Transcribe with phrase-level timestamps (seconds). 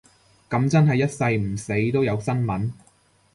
[0.49, 2.71] 噉真係一世唔死都有新聞